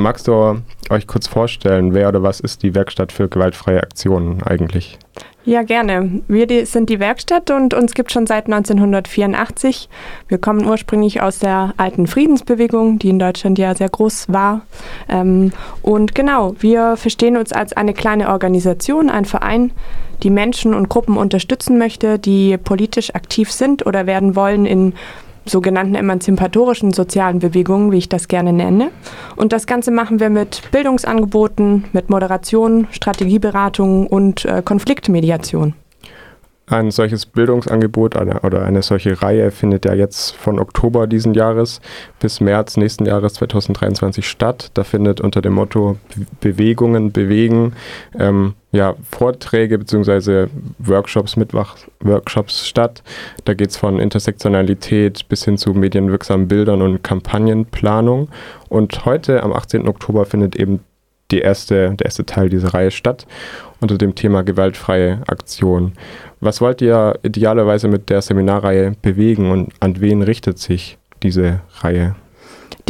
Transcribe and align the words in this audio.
magst 0.00 0.28
du 0.28 0.62
euch 0.90 1.06
kurz 1.06 1.28
vorstellen, 1.28 1.94
wer 1.94 2.08
oder 2.08 2.22
was 2.22 2.40
ist 2.40 2.62
die 2.62 2.74
Werkstatt 2.74 3.12
für 3.12 3.28
gewaltfreie 3.28 3.82
Aktionen 3.82 4.42
eigentlich? 4.42 4.98
Ja, 5.44 5.62
gerne. 5.62 6.20
Wir 6.28 6.46
die, 6.46 6.66
sind 6.66 6.90
die 6.90 7.00
Werkstatt 7.00 7.50
und 7.50 7.72
uns 7.72 7.94
gibt 7.94 8.12
schon 8.12 8.26
seit 8.26 8.46
1984. 8.46 9.88
Wir 10.28 10.38
kommen 10.38 10.66
ursprünglich 10.66 11.22
aus 11.22 11.38
der 11.38 11.72
alten 11.78 12.06
Friedensbewegung, 12.06 12.98
die 12.98 13.08
in 13.08 13.18
Deutschland 13.18 13.58
ja 13.58 13.74
sehr 13.74 13.88
groß 13.88 14.26
war. 14.28 14.62
Ähm, 15.08 15.52
und 15.80 16.14
genau, 16.14 16.54
wir 16.60 16.96
verstehen 16.96 17.38
uns 17.38 17.52
als 17.52 17.72
eine 17.72 17.94
kleine 17.94 18.28
Organisation, 18.28 19.08
ein 19.08 19.24
Verein, 19.24 19.72
die 20.22 20.30
Menschen 20.30 20.74
und 20.74 20.90
Gruppen 20.90 21.16
unterstützen 21.16 21.78
möchte, 21.78 22.18
die 22.18 22.58
politisch 22.58 23.14
aktiv 23.14 23.50
sind 23.50 23.86
oder 23.86 24.06
werden 24.06 24.36
wollen 24.36 24.66
in 24.66 24.92
sogenannten 25.44 25.94
emanzipatorischen 25.94 26.92
sozialen 26.92 27.38
Bewegungen, 27.38 27.92
wie 27.92 27.98
ich 27.98 28.08
das 28.08 28.28
gerne 28.28 28.52
nenne. 28.52 28.90
Und 29.36 29.52
das 29.52 29.66
Ganze 29.66 29.90
machen 29.90 30.20
wir 30.20 30.30
mit 30.30 30.62
Bildungsangeboten, 30.70 31.84
mit 31.92 32.10
Moderation, 32.10 32.88
Strategieberatung 32.90 34.06
und 34.06 34.44
äh, 34.44 34.62
Konfliktmediation. 34.64 35.74
Ein 36.70 36.92
solches 36.92 37.26
Bildungsangebot 37.26 38.16
eine, 38.16 38.40
oder 38.42 38.62
eine 38.62 38.82
solche 38.82 39.20
Reihe 39.20 39.50
findet 39.50 39.84
ja 39.84 39.94
jetzt 39.94 40.36
von 40.36 40.60
Oktober 40.60 41.08
diesen 41.08 41.34
Jahres 41.34 41.80
bis 42.20 42.40
März 42.40 42.76
nächsten 42.76 43.06
Jahres 43.06 43.34
2023 43.34 44.28
statt. 44.28 44.70
Da 44.74 44.84
findet 44.84 45.20
unter 45.20 45.42
dem 45.42 45.54
Motto 45.54 45.98
Bewegungen 46.40 47.10
bewegen 47.10 47.72
ähm, 48.16 48.54
ja, 48.70 48.94
Vorträge 49.10 49.78
bzw. 49.78 50.46
Workshops, 50.78 51.36
Workshops 52.00 52.68
statt. 52.68 53.02
Da 53.44 53.54
geht 53.54 53.70
es 53.70 53.76
von 53.76 53.98
Intersektionalität 53.98 55.28
bis 55.28 55.44
hin 55.44 55.58
zu 55.58 55.74
medienwirksamen 55.74 56.46
Bildern 56.46 56.82
und 56.82 57.02
Kampagnenplanung. 57.02 58.28
Und 58.68 59.04
heute, 59.04 59.42
am 59.42 59.52
18. 59.52 59.88
Oktober, 59.88 60.24
findet 60.24 60.54
eben 60.54 60.78
die 61.30 61.40
erste, 61.40 61.94
der 61.94 62.06
erste 62.06 62.26
Teil 62.26 62.48
dieser 62.48 62.74
Reihe 62.74 62.90
statt 62.90 63.26
unter 63.80 63.96
dem 63.98 64.14
Thema 64.14 64.42
gewaltfreie 64.42 65.22
Aktion. 65.26 65.92
Was 66.40 66.60
wollt 66.60 66.82
ihr 66.82 67.18
idealerweise 67.22 67.88
mit 67.88 68.10
der 68.10 68.22
Seminarreihe 68.22 68.94
bewegen 69.02 69.50
und 69.50 69.72
an 69.80 70.00
wen 70.00 70.22
richtet 70.22 70.58
sich 70.58 70.98
diese 71.22 71.60
Reihe? 71.80 72.16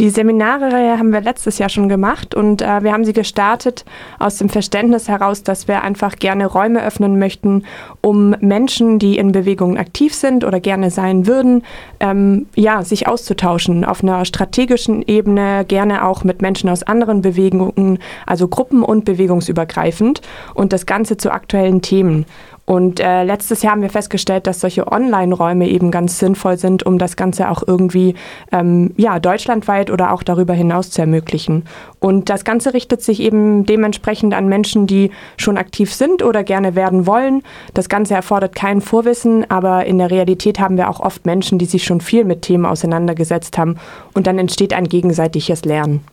Die 0.01 0.09
Seminare 0.09 0.97
haben 0.97 1.13
wir 1.13 1.21
letztes 1.21 1.59
Jahr 1.59 1.69
schon 1.69 1.87
gemacht 1.87 2.33
und 2.33 2.63
äh, 2.63 2.81
wir 2.81 2.91
haben 2.91 3.05
sie 3.05 3.13
gestartet 3.13 3.85
aus 4.17 4.37
dem 4.37 4.49
Verständnis 4.49 5.07
heraus, 5.07 5.43
dass 5.43 5.67
wir 5.67 5.83
einfach 5.83 6.15
gerne 6.15 6.47
Räume 6.47 6.83
öffnen 6.83 7.19
möchten, 7.19 7.65
um 8.01 8.31
Menschen, 8.39 8.97
die 8.97 9.19
in 9.19 9.31
Bewegungen 9.31 9.77
aktiv 9.77 10.15
sind 10.15 10.43
oder 10.43 10.59
gerne 10.59 10.89
sein 10.89 11.27
würden, 11.27 11.61
ähm, 11.99 12.47
ja, 12.55 12.81
sich 12.81 13.07
auszutauschen 13.07 13.85
auf 13.85 14.01
einer 14.01 14.25
strategischen 14.25 15.03
Ebene, 15.05 15.65
gerne 15.67 16.03
auch 16.03 16.23
mit 16.23 16.41
Menschen 16.41 16.71
aus 16.71 16.81
anderen 16.81 17.21
Bewegungen, 17.21 17.99
also 18.25 18.47
gruppen- 18.47 18.81
und 18.81 19.05
bewegungsübergreifend 19.05 20.21
und 20.55 20.73
das 20.73 20.87
Ganze 20.87 21.17
zu 21.17 21.31
aktuellen 21.31 21.83
Themen. 21.83 22.25
Und 22.71 23.01
äh, 23.01 23.25
letztes 23.25 23.63
Jahr 23.63 23.73
haben 23.73 23.81
wir 23.81 23.89
festgestellt, 23.89 24.47
dass 24.47 24.61
solche 24.61 24.89
Online-Räume 24.89 25.67
eben 25.67 25.91
ganz 25.91 26.19
sinnvoll 26.19 26.57
sind, 26.57 26.85
um 26.85 26.99
das 26.99 27.17
Ganze 27.17 27.49
auch 27.49 27.63
irgendwie 27.67 28.15
ähm, 28.53 28.93
ja, 28.95 29.19
deutschlandweit 29.19 29.91
oder 29.91 30.13
auch 30.13 30.23
darüber 30.23 30.53
hinaus 30.53 30.89
zu 30.89 31.01
ermöglichen. 31.01 31.65
Und 31.99 32.29
das 32.29 32.45
Ganze 32.45 32.73
richtet 32.73 33.01
sich 33.01 33.19
eben 33.19 33.65
dementsprechend 33.65 34.33
an 34.33 34.47
Menschen, 34.47 34.87
die 34.87 35.11
schon 35.35 35.57
aktiv 35.57 35.93
sind 35.93 36.23
oder 36.23 36.45
gerne 36.45 36.73
werden 36.73 37.05
wollen. 37.05 37.43
Das 37.73 37.89
Ganze 37.89 38.13
erfordert 38.13 38.55
kein 38.55 38.79
Vorwissen, 38.79 39.51
aber 39.51 39.85
in 39.85 39.97
der 39.97 40.09
Realität 40.09 40.61
haben 40.61 40.77
wir 40.77 40.89
auch 40.89 41.01
oft 41.01 41.25
Menschen, 41.25 41.59
die 41.59 41.65
sich 41.65 41.83
schon 41.83 41.99
viel 41.99 42.23
mit 42.23 42.41
Themen 42.41 42.65
auseinandergesetzt 42.65 43.57
haben. 43.57 43.79
Und 44.13 44.27
dann 44.27 44.39
entsteht 44.39 44.71
ein 44.71 44.87
gegenseitiges 44.87 45.65
Lernen. 45.65 46.05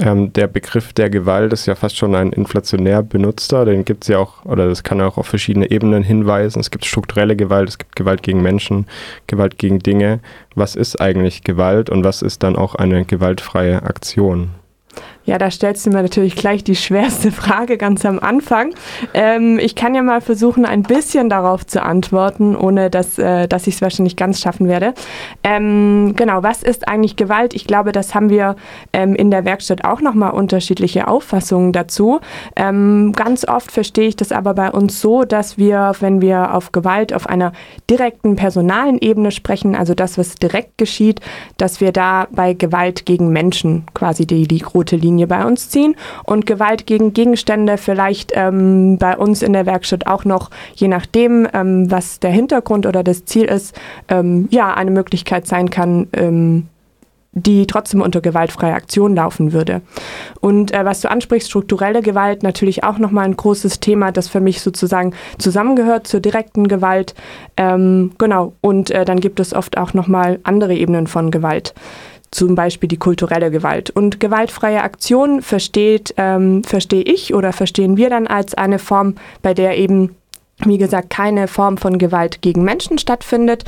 Ähm, 0.00 0.32
der 0.32 0.46
Begriff 0.46 0.92
der 0.92 1.10
Gewalt 1.10 1.52
ist 1.52 1.66
ja 1.66 1.74
fast 1.74 1.96
schon 1.96 2.14
ein 2.14 2.32
inflationär 2.32 3.02
benutzter. 3.02 3.64
Den 3.64 3.84
gibt 3.84 4.04
es 4.04 4.08
ja 4.08 4.18
auch, 4.18 4.44
oder 4.44 4.68
das 4.68 4.84
kann 4.84 5.00
auch 5.00 5.18
auf 5.18 5.26
verschiedene 5.26 5.70
Ebenen 5.70 6.04
hinweisen. 6.04 6.60
Es 6.60 6.70
gibt 6.70 6.84
strukturelle 6.84 7.34
Gewalt, 7.34 7.68
es 7.68 7.78
gibt 7.78 7.96
Gewalt 7.96 8.22
gegen 8.22 8.40
Menschen, 8.40 8.86
Gewalt 9.26 9.58
gegen 9.58 9.80
Dinge. 9.80 10.20
Was 10.54 10.76
ist 10.76 11.00
eigentlich 11.00 11.42
Gewalt 11.42 11.90
und 11.90 12.04
was 12.04 12.22
ist 12.22 12.44
dann 12.44 12.54
auch 12.54 12.76
eine 12.76 13.04
gewaltfreie 13.04 13.82
Aktion? 13.82 14.50
Ja, 15.28 15.36
da 15.36 15.50
stellst 15.50 15.84
du 15.84 15.90
mir 15.90 16.00
natürlich 16.00 16.36
gleich 16.36 16.64
die 16.64 16.74
schwerste 16.74 17.30
Frage 17.32 17.76
ganz 17.76 18.06
am 18.06 18.18
Anfang. 18.18 18.72
Ähm, 19.12 19.58
ich 19.58 19.74
kann 19.74 19.94
ja 19.94 20.02
mal 20.02 20.22
versuchen, 20.22 20.64
ein 20.64 20.82
bisschen 20.82 21.28
darauf 21.28 21.66
zu 21.66 21.82
antworten, 21.82 22.56
ohne 22.56 22.88
dass, 22.88 23.18
äh, 23.18 23.46
dass 23.46 23.66
ich 23.66 23.74
es 23.74 23.82
wahrscheinlich 23.82 24.16
ganz 24.16 24.40
schaffen 24.40 24.68
werde. 24.68 24.94
Ähm, 25.44 26.14
genau, 26.16 26.42
was 26.42 26.62
ist 26.62 26.88
eigentlich 26.88 27.16
Gewalt? 27.16 27.52
Ich 27.52 27.66
glaube, 27.66 27.92
das 27.92 28.14
haben 28.14 28.30
wir 28.30 28.56
ähm, 28.94 29.14
in 29.14 29.30
der 29.30 29.44
Werkstatt 29.44 29.84
auch 29.84 30.00
nochmal 30.00 30.30
unterschiedliche 30.30 31.08
Auffassungen 31.08 31.74
dazu. 31.74 32.20
Ähm, 32.56 33.12
ganz 33.14 33.46
oft 33.46 33.70
verstehe 33.70 34.08
ich 34.08 34.16
das 34.16 34.32
aber 34.32 34.54
bei 34.54 34.70
uns 34.70 34.98
so, 34.98 35.24
dass 35.24 35.58
wir, 35.58 35.92
wenn 36.00 36.22
wir 36.22 36.54
auf 36.54 36.72
Gewalt 36.72 37.12
auf 37.12 37.26
einer 37.26 37.52
direkten 37.90 38.34
personalen 38.36 38.96
Ebene 38.96 39.30
sprechen, 39.30 39.76
also 39.76 39.92
das, 39.92 40.16
was 40.16 40.36
direkt 40.36 40.78
geschieht, 40.78 41.20
dass 41.58 41.82
wir 41.82 41.92
da 41.92 42.28
bei 42.30 42.54
Gewalt 42.54 43.04
gegen 43.04 43.28
Menschen 43.28 43.84
quasi 43.92 44.26
die, 44.26 44.48
die 44.48 44.62
rote 44.62 44.96
Linie 44.96 45.17
Linie 45.18 45.26
bei 45.26 45.44
uns 45.44 45.68
ziehen 45.68 45.96
und 46.24 46.46
Gewalt 46.46 46.86
gegen 46.86 47.12
Gegenstände 47.12 47.76
vielleicht 47.76 48.32
ähm, 48.34 48.98
bei 48.98 49.16
uns 49.16 49.42
in 49.42 49.52
der 49.52 49.66
Werkstatt 49.66 50.06
auch 50.06 50.24
noch, 50.24 50.50
je 50.74 50.86
nachdem, 50.86 51.48
ähm, 51.52 51.90
was 51.90 52.20
der 52.20 52.30
Hintergrund 52.30 52.86
oder 52.86 53.02
das 53.02 53.24
Ziel 53.24 53.44
ist, 53.44 53.74
ähm, 54.08 54.46
ja, 54.50 54.74
eine 54.74 54.92
Möglichkeit 54.92 55.46
sein 55.46 55.70
kann, 55.70 56.06
ähm, 56.12 56.68
die 57.32 57.66
trotzdem 57.66 58.00
unter 58.00 58.20
gewaltfreie 58.20 58.74
Aktion 58.74 59.14
laufen 59.14 59.52
würde. 59.52 59.82
Und 60.40 60.72
äh, 60.72 60.84
was 60.84 61.00
du 61.00 61.10
ansprichst, 61.10 61.48
strukturelle 61.48 62.00
Gewalt, 62.00 62.42
natürlich 62.42 62.84
auch 62.84 62.98
nochmal 62.98 63.24
ein 63.24 63.36
großes 63.36 63.80
Thema, 63.80 64.12
das 64.12 64.28
für 64.28 64.40
mich 64.40 64.60
sozusagen 64.60 65.14
zusammengehört 65.38 66.06
zur 66.06 66.20
direkten 66.20 66.68
Gewalt. 66.68 67.14
Ähm, 67.56 68.12
genau, 68.18 68.54
und 68.60 68.90
äh, 68.90 69.04
dann 69.04 69.20
gibt 69.20 69.40
es 69.40 69.52
oft 69.52 69.78
auch 69.78 69.94
nochmal 69.94 70.38
andere 70.44 70.74
Ebenen 70.74 71.06
von 71.06 71.30
Gewalt 71.30 71.74
zum 72.30 72.54
Beispiel 72.54 72.88
die 72.88 72.96
kulturelle 72.96 73.50
Gewalt. 73.50 73.90
Und 73.90 74.20
gewaltfreie 74.20 74.82
Aktion 74.82 75.42
versteht, 75.42 76.14
ähm, 76.16 76.62
verstehe 76.64 77.02
ich 77.02 77.34
oder 77.34 77.52
verstehen 77.52 77.96
wir 77.96 78.10
dann 78.10 78.26
als 78.26 78.54
eine 78.54 78.78
Form, 78.78 79.14
bei 79.42 79.54
der 79.54 79.78
eben 79.78 80.14
wie 80.64 80.78
gesagt, 80.78 81.10
keine 81.10 81.46
Form 81.46 81.76
von 81.78 81.98
Gewalt 81.98 82.42
gegen 82.42 82.64
Menschen 82.64 82.98
stattfindet. 82.98 83.64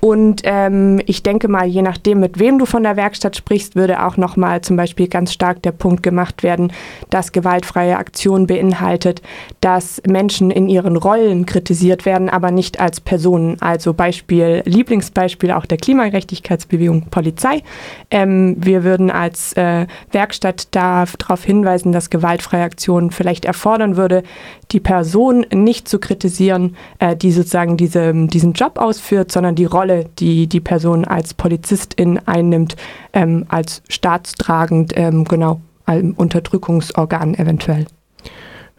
Und 0.00 0.42
ähm, 0.44 1.00
ich 1.06 1.22
denke 1.22 1.48
mal, 1.48 1.66
je 1.66 1.80
nachdem, 1.80 2.20
mit 2.20 2.38
wem 2.38 2.58
du 2.58 2.66
von 2.66 2.82
der 2.82 2.96
Werkstatt 2.96 3.34
sprichst, 3.36 3.76
würde 3.76 4.04
auch 4.04 4.18
nochmal 4.18 4.60
zum 4.60 4.76
Beispiel 4.76 5.08
ganz 5.08 5.32
stark 5.32 5.62
der 5.62 5.72
Punkt 5.72 6.02
gemacht 6.02 6.42
werden, 6.42 6.70
dass 7.08 7.32
gewaltfreie 7.32 7.96
Aktion 7.96 8.46
beinhaltet, 8.46 9.22
dass 9.62 10.02
Menschen 10.06 10.50
in 10.50 10.68
ihren 10.68 10.96
Rollen 10.96 11.46
kritisiert 11.46 12.04
werden, 12.04 12.28
aber 12.28 12.50
nicht 12.50 12.78
als 12.78 13.00
Personen. 13.00 13.56
Also 13.60 13.94
Beispiel, 13.94 14.62
Lieblingsbeispiel 14.66 15.52
auch 15.52 15.64
der 15.64 15.78
Klimagerechtigkeitsbewegung 15.78 17.06
Polizei. 17.06 17.62
Ähm, 18.10 18.56
wir 18.58 18.84
würden 18.84 19.10
als 19.10 19.54
äh, 19.54 19.86
Werkstatt 20.12 20.68
darauf 20.72 21.42
hinweisen, 21.42 21.92
dass 21.92 22.10
gewaltfreie 22.10 22.64
Aktion 22.64 23.10
vielleicht 23.12 23.46
erfordern 23.46 23.96
würde, 23.96 24.24
die 24.72 24.80
Person 24.80 25.46
nicht 25.52 25.88
zu 25.88 25.98
kritisieren, 25.98 26.33
äh, 26.40 27.16
die 27.16 27.32
sozusagen 27.32 27.76
diese, 27.76 28.12
diesen 28.26 28.52
Job 28.52 28.78
ausführt, 28.78 29.32
sondern 29.32 29.54
die 29.54 29.64
Rolle, 29.64 30.06
die 30.18 30.46
die 30.46 30.60
Person 30.60 31.04
als 31.04 31.34
Polizistin 31.34 32.20
einnimmt, 32.26 32.76
ähm, 33.12 33.46
als 33.48 33.82
staatstragend, 33.88 34.92
ähm, 34.96 35.24
genau, 35.24 35.60
Unterdrückungsorgan 35.86 37.34
eventuell. 37.34 37.86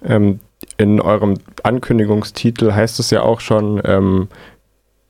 Ähm, 0.03 0.39
in 0.77 0.99
eurem 0.99 1.35
Ankündigungstitel 1.63 2.73
heißt 2.73 2.99
es 2.99 3.11
ja 3.11 3.21
auch 3.21 3.39
schon, 3.39 3.81
ähm, 3.85 4.27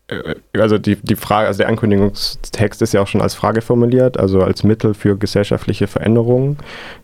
äh, 0.07 0.35
also 0.59 0.77
die, 0.77 0.97
die 0.97 1.15
Frage, 1.15 1.47
also 1.47 1.59
der 1.59 1.69
Ankündigungstext 1.69 2.81
ist 2.81 2.93
ja 2.93 3.01
auch 3.01 3.07
schon 3.07 3.21
als 3.21 3.33
Frage 3.33 3.61
formuliert, 3.61 4.17
also 4.19 4.41
als 4.41 4.63
Mittel 4.63 4.93
für 4.93 5.17
gesellschaftliche 5.17 5.87
Veränderungen. 5.87 6.57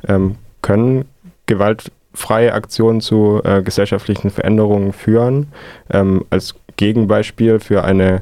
Ähm, 0.07 0.35
können 0.61 1.05
Gewalt 1.47 1.91
freie 2.13 2.53
Aktionen 2.53 3.01
zu 3.01 3.41
äh, 3.43 3.61
gesellschaftlichen 3.61 4.29
Veränderungen 4.29 4.93
führen. 4.93 5.47
Ähm, 5.89 6.25
als 6.29 6.55
Gegenbeispiel 6.77 7.59
für 7.59 7.83
eine 7.83 8.21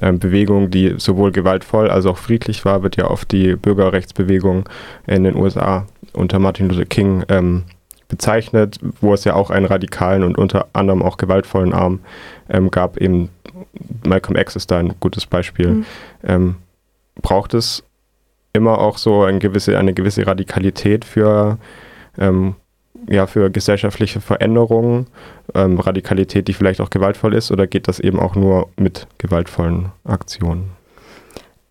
äh, 0.00 0.12
Bewegung, 0.12 0.70
die 0.70 0.94
sowohl 0.98 1.32
gewaltvoll 1.32 1.90
als 1.90 2.06
auch 2.06 2.18
friedlich 2.18 2.64
war, 2.64 2.82
wird 2.82 2.96
ja 2.96 3.10
oft 3.10 3.30
die 3.32 3.56
Bürgerrechtsbewegung 3.56 4.68
in 5.06 5.24
den 5.24 5.36
USA 5.36 5.86
unter 6.12 6.38
Martin 6.38 6.68
Luther 6.68 6.84
King 6.84 7.24
ähm, 7.28 7.64
bezeichnet, 8.08 8.78
wo 9.00 9.14
es 9.14 9.24
ja 9.24 9.34
auch 9.34 9.50
einen 9.50 9.64
radikalen 9.64 10.22
und 10.22 10.36
unter 10.36 10.66
anderem 10.74 11.02
auch 11.02 11.16
gewaltvollen 11.16 11.72
Arm 11.72 12.00
ähm, 12.50 12.70
gab. 12.70 12.98
Eben 12.98 13.30
Malcolm 14.04 14.36
X 14.36 14.56
ist 14.56 14.70
da 14.70 14.78
ein 14.78 14.94
gutes 15.00 15.26
Beispiel. 15.26 15.68
Mhm. 15.68 15.86
Ähm, 16.24 16.54
braucht 17.20 17.54
es 17.54 17.84
immer 18.52 18.78
auch 18.78 18.98
so 18.98 19.22
ein 19.22 19.38
gewisse, 19.38 19.78
eine 19.78 19.94
gewisse 19.94 20.26
Radikalität 20.26 21.04
für 21.04 21.58
ähm, 22.18 22.56
ja, 23.08 23.26
für 23.26 23.50
gesellschaftliche 23.50 24.20
Veränderungen, 24.20 25.06
ähm, 25.54 25.78
Radikalität, 25.78 26.48
die 26.48 26.52
vielleicht 26.52 26.80
auch 26.80 26.90
gewaltvoll 26.90 27.34
ist, 27.34 27.50
oder 27.50 27.66
geht 27.66 27.88
das 27.88 28.00
eben 28.00 28.18
auch 28.20 28.34
nur 28.34 28.68
mit 28.76 29.06
gewaltvollen 29.18 29.92
Aktionen? 30.04 30.81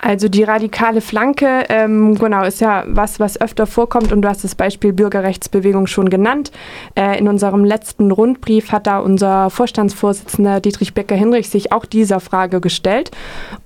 Also 0.03 0.29
die 0.29 0.41
radikale 0.41 0.99
Flanke, 0.99 1.65
ähm, 1.69 2.15
genau, 2.15 2.43
ist 2.43 2.59
ja 2.59 2.83
was, 2.87 3.19
was 3.19 3.39
öfter 3.39 3.67
vorkommt 3.67 4.11
und 4.11 4.23
du 4.23 4.27
hast 4.27 4.43
das 4.43 4.55
Beispiel 4.55 4.93
Bürgerrechtsbewegung 4.93 5.85
schon 5.85 6.09
genannt. 6.09 6.51
Äh, 6.95 7.19
in 7.19 7.27
unserem 7.27 7.63
letzten 7.63 8.09
Rundbrief 8.09 8.71
hat 8.71 8.87
da 8.87 8.97
unser 8.97 9.51
Vorstandsvorsitzender 9.51 10.59
Dietrich 10.59 10.95
Becker-Hinrich 10.95 11.49
sich 11.49 11.71
auch 11.71 11.85
dieser 11.85 12.19
Frage 12.19 12.61
gestellt 12.61 13.11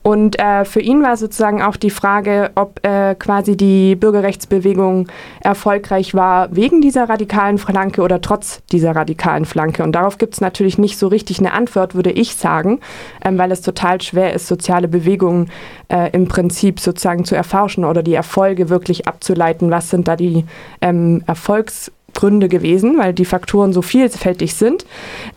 und 0.03 0.37
äh, 0.37 0.65
für 0.65 0.81
ihn 0.81 1.01
war 1.01 1.15
sozusagen 1.15 1.61
auch 1.61 1.77
die 1.77 1.89
Frage, 1.89 2.51
ob 2.55 2.85
äh, 2.85 3.15
quasi 3.15 3.55
die 3.55 3.95
Bürgerrechtsbewegung 3.95 5.07
erfolgreich 5.39 6.13
war 6.13 6.53
wegen 6.53 6.81
dieser 6.81 7.07
radikalen 7.07 7.57
Flanke 7.57 8.01
oder 8.01 8.19
trotz 8.19 8.61
dieser 8.73 8.93
radikalen 8.93 9.45
Flanke. 9.45 9.83
Und 9.83 9.93
darauf 9.93 10.17
gibt 10.17 10.33
es 10.33 10.41
natürlich 10.41 10.77
nicht 10.77 10.97
so 10.97 11.07
richtig 11.07 11.39
eine 11.39 11.53
Antwort, 11.53 11.95
würde 11.95 12.11
ich 12.11 12.35
sagen, 12.35 12.81
ähm, 13.23 13.37
weil 13.37 13.53
es 13.53 13.61
total 13.61 14.01
schwer 14.01 14.33
ist, 14.33 14.47
soziale 14.47 14.89
Bewegungen 14.89 15.49
äh, 15.87 16.11
im 16.11 16.24
Prinzip 16.27 16.79
sozusagen 16.79 17.25
zu 17.25 17.35
erforschen 17.35 17.85
oder 17.85 18.03
die 18.03 18.13
Erfolge 18.13 18.69
wirklich 18.69 19.07
abzuleiten. 19.07 19.71
Was 19.71 19.89
sind 19.89 20.07
da 20.07 20.15
die 20.15 20.45
ähm, 20.81 21.23
Erfolgs 21.27 21.91
Gründe 22.15 22.49
gewesen, 22.49 22.97
weil 22.97 23.13
die 23.13 23.25
Faktoren 23.25 23.73
so 23.73 23.83
vielfältig 23.83 24.55
sind. 24.55 24.85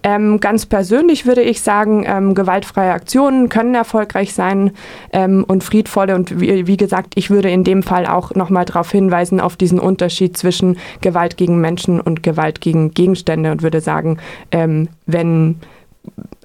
Ähm, 0.03 0.41
ganz 0.41 0.65
persönlich 0.65 1.27
würde 1.27 1.43
ich 1.43 1.61
sagen, 1.61 2.05
ähm, 2.07 2.35
gewaltfreie 2.35 2.93
Aktionen 2.93 3.51
können 3.51 3.75
erfolgreich 3.75 4.33
sein 4.33 4.71
ähm, 5.13 5.45
und 5.47 5.63
friedvolle. 5.63 6.15
Und 6.15 6.41
wie, 6.41 6.67
wie, 6.67 6.77
gesagt, 6.79 7.15
ich 7.17 7.29
würde 7.29 7.51
in 7.51 7.65
dem 7.65 7.83
Fall 7.83 8.07
auch 8.07 8.35
nochmal 8.35 8.65
darauf 8.65 8.91
hinweisen, 8.91 9.41
auf 9.41 9.57
diesen 9.57 9.79
Unterschied 9.79 10.39
zwischen 10.39 10.79
Gewalt 11.03 11.37
gegen 11.37 11.61
Menschen 11.61 12.01
und 12.01 12.23
Gewalt 12.23 12.63
gegen 12.63 12.93
Gegenstände 12.93 13.53
und 13.53 13.63
würde 13.63 13.81
sagen, 13.83 14.19
ähm, 14.53 14.89
wenn 15.05 15.57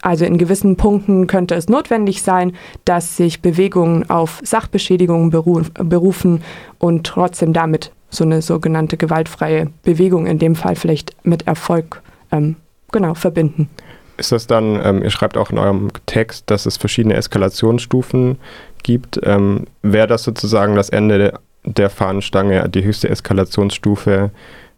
also 0.02 0.26
in 0.26 0.38
gewissen 0.38 0.76
Punkten 0.76 1.28
könnte 1.28 1.56
es 1.56 1.70
notwendig 1.70 2.22
sein, 2.22 2.56
dass 2.86 3.18
sich 3.18 3.42
Bewegungen 3.42 4.10
auf 4.10 4.40
Sachbeschädigungen 4.44 5.30
berufen 5.30 6.44
und 6.80 7.06
trotzdem 7.06 7.54
damit 7.54 7.92
so 8.10 8.24
eine 8.24 8.42
sogenannte 8.42 8.98
gewaltfreie 8.98 9.70
Bewegung 9.84 10.28
in 10.28 10.40
dem 10.40 10.56
Fall 10.56 10.76
vielleicht 10.76 11.16
mit 11.26 11.48
Erfolg 11.48 12.02
ähm, 12.32 12.58
genau 12.92 13.14
verbinden. 13.14 13.70
Ist 14.18 14.32
das 14.32 14.46
dann, 14.46 14.80
ähm, 14.84 15.02
ihr 15.02 15.10
schreibt 15.10 15.38
auch 15.38 15.50
in 15.50 15.58
eurem 15.58 15.90
Text, 16.06 16.50
dass 16.52 16.66
es 16.66 16.78
verschiedene 16.78 17.16
Eskalationsstufen 17.16 18.38
gibt. 18.84 19.20
Ähm, 19.24 19.66
Wäre 19.82 20.08
das 20.08 20.24
sozusagen 20.24 20.76
das 20.76 20.90
Ende 20.90 21.40
der 21.66 21.90
Fahnenstange, 21.90 22.70
die 22.70 22.84
höchste 22.84 23.10
Eskalationsstufe 23.10 24.32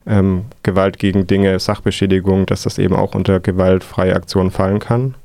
ähm, 0.07 0.45
Gewalt 0.63 0.99
gegen 0.99 1.27
Dinge, 1.27 1.59
Sachbeschädigung, 1.59 2.45
dass 2.45 2.63
das 2.63 2.77
eben 2.77 2.95
auch 2.95 3.15
unter 3.15 3.39
gewaltfreie 3.39 4.15
Aktionen 4.15 4.51
fallen 4.51 4.79
kann? 4.79 5.15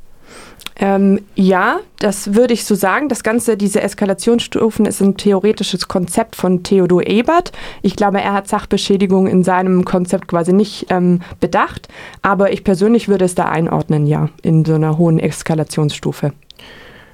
Ähm, 0.82 1.20
ja, 1.34 1.80
das 1.98 2.34
würde 2.34 2.54
ich 2.54 2.64
so 2.64 2.74
sagen. 2.74 3.10
Das 3.10 3.22
Ganze, 3.22 3.58
diese 3.58 3.82
Eskalationsstufen, 3.82 4.86
ist 4.86 5.02
ein 5.02 5.18
theoretisches 5.18 5.88
Konzept 5.88 6.36
von 6.36 6.62
Theodor 6.62 7.06
Ebert. 7.06 7.52
Ich 7.82 7.96
glaube, 7.96 8.22
er 8.22 8.32
hat 8.32 8.48
Sachbeschädigung 8.48 9.26
in 9.26 9.44
seinem 9.44 9.84
Konzept 9.84 10.28
quasi 10.28 10.54
nicht 10.54 10.86
ähm, 10.88 11.20
bedacht, 11.38 11.88
aber 12.22 12.52
ich 12.52 12.64
persönlich 12.64 13.08
würde 13.08 13.26
es 13.26 13.34
da 13.34 13.44
einordnen, 13.44 14.06
ja, 14.06 14.30
in 14.42 14.64
so 14.64 14.74
einer 14.74 14.96
hohen 14.96 15.18
Eskalationsstufe. 15.18 16.32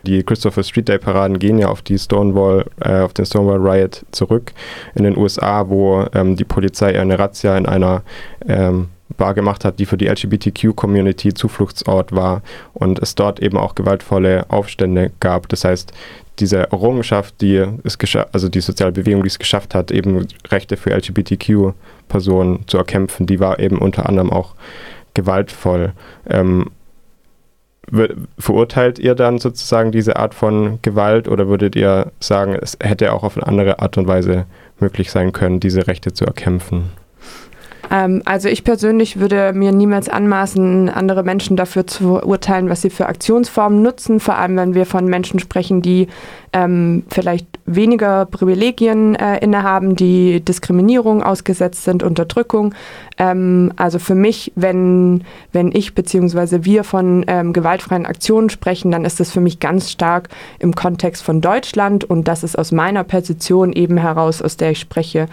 Die 0.07 0.23
Christopher 0.23 0.63
Street 0.63 0.89
Day 0.89 0.99
Paraden 0.99 1.39
gehen 1.39 1.59
ja 1.59 1.69
auf 1.69 1.83
die 1.83 1.99
Stonewall, 1.99 2.67
äh, 2.81 3.01
auf 3.01 3.13
den 3.13 3.27
Stonewall 3.27 3.59
Riot 3.59 4.05
zurück 4.13 4.53
in 4.95 5.05
den 5.05 5.17
USA, 5.17 5.69
wo 5.69 6.07
ähm, 6.15 6.37
die 6.37 6.45
Polizei 6.45 6.99
eine 6.99 7.19
Razzia 7.19 7.59
in 7.59 7.67
einer 7.67 8.03
ähm, 8.47 8.89
Bar 9.17 9.35
gemacht 9.35 9.65
hat, 9.65 9.79
die 9.79 9.87
für 9.87 9.97
die 9.97 10.07
LGBTQ-Community 10.07 11.35
Zufluchtsort 11.35 12.13
war 12.13 12.43
und 12.75 12.99
es 12.99 13.15
dort 13.15 13.41
eben 13.41 13.57
auch 13.57 13.75
gewaltvolle 13.75 14.47
Aufstände 14.49 15.13
gab. 15.21 15.49
Das 15.49 15.65
heißt, 15.65 15.93
diese 16.39 16.71
Errungenschaft, 16.71 17.41
die 17.41 17.65
es 17.85 17.99
also 18.33 18.49
die 18.49 18.61
soziale 18.61 18.93
Bewegung, 18.93 19.23
die 19.23 19.29
es 19.29 19.39
geschafft 19.39 19.75
hat, 19.75 19.91
eben 19.91 20.27
Rechte 20.49 20.77
für 20.77 20.91
LGBTQ-Personen 20.91 22.65
zu 22.67 22.79
erkämpfen, 22.79 23.27
die 23.27 23.41
war 23.41 23.59
eben 23.59 23.79
unter 23.79 24.09
anderem 24.09 24.31
auch 24.31 24.55
gewaltvoll. 25.15 25.93
Ähm, 26.29 26.71
verurteilt 28.39 28.99
ihr 28.99 29.15
dann 29.15 29.39
sozusagen 29.39 29.93
diese 29.93 30.17
Art 30.17 30.35
von 30.35 30.81
Gewalt 30.83 31.29
oder 31.29 31.49
würdet 31.49 31.77
ihr 31.77 32.13
sagen, 32.21 32.57
es 32.61 32.77
hätte 32.81 33.13
auch 33.13 33.23
auf 33.23 33.37
eine 33.37 33.47
andere 33.47 33.79
Art 33.79 33.97
und 33.97 34.09
Weise 34.09 34.47
möglich 34.81 35.11
sein 35.11 35.33
können, 35.33 35.61
diese 35.61 35.87
Rechte 35.87 36.13
zu 36.13 36.25
erkämpfen? 36.25 36.91
Ähm, 37.91 38.23
also 38.25 38.49
ich 38.49 38.65
persönlich 38.65 39.21
würde 39.21 39.53
mir 39.53 39.73
niemals 39.73 40.09
anmaßen, 40.09 40.89
andere 40.89 41.23
Menschen 41.23 41.57
dafür 41.57 41.87
zu 41.87 42.21
urteilen, 42.23 42.69
was 42.69 42.83
sie 42.83 42.91
für 42.91 43.07
Aktionsformen 43.07 43.83
nutzen, 43.83 44.21
vor 44.21 44.37
allem 44.37 44.57
wenn 44.57 44.75
wir 44.75 44.87
von 44.87 45.07
Menschen 45.07 45.39
sprechen, 45.39 45.83
die 45.83 46.09
ähm, 46.53 47.05
vielleicht 47.09 47.47
weniger 47.67 48.27
Privilegien 48.27 49.15
äh, 49.15 49.39
innehaben, 49.39 49.97
die 49.97 50.41
Diskriminierung 50.41 51.23
ausgesetzt 51.23 51.85
sind, 51.85 52.03
Unterdrückung. 52.03 52.75
Ähm, 53.19 53.73
also 53.77 53.99
für 53.99 54.15
mich, 54.15 54.53
wenn, 54.55 55.25
wenn 55.53 55.73
ich 55.73 55.95
bzw. 55.95 56.65
wir 56.65 56.85
von 56.85 57.25
ähm, 57.29 57.53
gewaltfreien 57.53 58.07
Aktionen 58.07 58.51
sprechen, 58.51 58.91
dann 58.91 59.05
ist 59.05 59.21
das 59.21 59.31
für 59.31 59.41
mich 59.41 59.61
ganz 59.61 59.91
stark 59.91 60.29
im 60.59 60.75
Kontext 60.75 61.23
von 61.23 61.41
Deutschland 61.41 62.05
und 62.05 62.29
das 62.29 62.43
ist 62.43 62.59
aus 62.59 62.73
meiner 62.73 63.05
Position 63.05 63.73
eben 63.73 63.97
heraus, 63.97 64.43
aus 64.43 64.57
der 64.57 64.71
ich 64.71 64.81
spreche, 64.81 65.27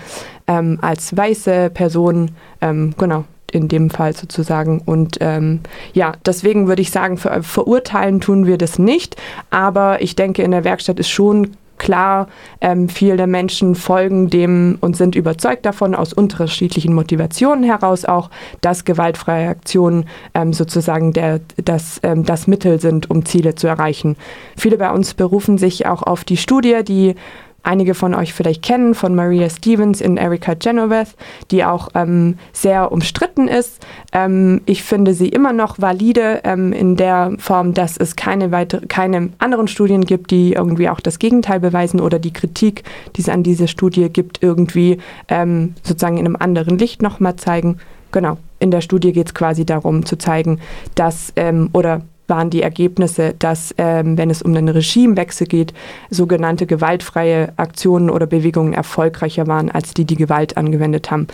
ähm, 0.47 0.80
als 0.81 1.15
weiße 1.15 1.69
Person, 1.74 2.31
ähm, 2.62 2.94
genau, 2.97 3.25
in 3.53 3.68
dem 3.68 3.89
Fall 3.89 4.15
sozusagen. 4.15 4.81
Und 4.83 5.18
ähm, 5.21 5.62
ja, 5.94 6.13
deswegen 6.25 6.68
würde 6.68 6.81
ich 6.81 6.91
sagen, 6.91 7.18
ver 7.18 7.44
verurteilen 7.44 8.19
tun 8.19 8.45
wir 8.45 8.57
das 8.57 8.80
nicht. 8.80 9.15
Aber 9.50 10.01
ich 10.01 10.15
denke, 10.15 10.41
in 10.41 10.51
der 10.51 10.63
Werkstatt 10.63 11.00
ist 11.00 11.09
schon 11.09 11.56
klar, 11.78 12.28
ähm, 12.62 12.90
viele 12.90 13.28
Menschen 13.28 13.75
folgen 13.75 14.30
dem 14.30 14.78
und 14.81 14.96
sind 14.96 15.16
überzeugt 15.16 15.66
davon, 15.66 15.96
aus 15.96 16.14
unterschiedlichen 16.14 16.94
Motivationen 16.94 17.64
heraus 17.64 18.06
auch, 18.06 18.30
dass 18.62 18.86
gewaltfreie 18.86 19.50
Aktionen 19.50 20.06
ähm, 20.34 20.54
sozusagen 20.54 21.14
der, 21.14 21.42
das, 21.64 22.00
ähm, 22.04 22.24
das 22.24 22.48
Mittel 22.48 22.80
sind, 22.80 23.10
um 23.10 23.25
Ziele 23.25 23.56
zu 23.56 23.68
erreichen. 23.68 24.16
Viele 24.58 24.78
bei 24.78 24.92
uns 24.92 25.14
berufen 25.14 25.58
sich 25.58 25.86
auch 25.86 26.04
auf 26.04 26.24
die 26.24 26.38
Studie, 26.38 26.84
die 26.84 27.16
einige 27.63 27.94
von 27.94 28.13
euch 28.13 28.33
vielleicht 28.33 28.62
kennen, 28.62 28.94
von 28.94 29.15
Maria 29.15 29.50
Stevens 29.50 30.01
in 30.01 30.18
Erika 30.18 30.54
Genoveth, 30.54 31.15
die 31.50 31.63
auch 31.63 31.89
ähm, 31.95 32.38
sehr 32.51 32.92
umstritten 32.92 33.48
ist. 33.48 33.86
Ähm, 34.12 34.62
ich 34.65 34.83
finde 34.83 35.13
sie 35.13 35.30
immer 35.30 35.54
noch 35.54 35.80
valide 35.80 36.42
ähm, 36.44 36.74
in 36.74 36.95
der 36.98 37.33
Form, 37.39 37.74
dass 37.74 37.98
es 37.98 38.15
keine, 38.15 38.51
weitere, 38.51 38.86
keine 38.86 39.30
anderen 39.39 39.68
Studien 39.68 40.06
gibt, 40.06 40.31
die 40.31 40.54
irgendwie 40.54 40.89
auch 40.89 41.00
das 41.00 41.19
Gegenteil 41.19 41.60
beweisen 41.60 42.00
oder 42.00 42.19
die 42.19 42.33
Kritik, 42.33 42.83
die 43.15 43.21
es 43.21 43.30
an 43.30 43.44
dieser 43.44 43.68
Studie 43.68 44.09
gibt, 44.09 44.44
irgendwie 44.44 45.00
ähm, 45.30 45.75
sozusagen 45.83 46.18
in 46.18 46.25
einem 46.25 46.36
anderen 46.38 46.77
Licht 46.77 47.01
nochmal 47.01 47.38
zeigen. 47.38 47.77
Genau. 48.12 48.38
In 48.59 48.71
der 48.71 48.81
Studie 48.81 49.11
geht 49.11 49.28
es 49.28 49.33
quasi 49.33 49.66
darum 49.66 50.06
zu 50.06 50.18
zeigen, 50.18 50.59
dass 50.95 51.33
ähm, 51.35 51.69
oder 51.73 52.02
waren 52.27 52.49
die 52.49 52.61
Ergebnisse, 52.61 53.35
dass 53.37 53.73
ähm, 53.77 54.18
wenn 54.18 54.30
es 54.30 54.42
um 54.42 54.53
den 54.53 54.69
Regimewechsel 54.69 55.47
geht, 55.47 55.73
sogenannte 56.09 56.65
gewaltfreie 56.65 57.53
Aktionen 57.57 58.09
oder 58.09 58.25
Bewegungen 58.25 58.73
erfolgreicher 58.73 59.47
waren, 59.47 59.69
als 59.69 59.94
die, 59.94 60.06
die 60.06 60.15
Gewalt 60.15 60.57
angewendet 60.57 61.11
haben. 61.11 61.27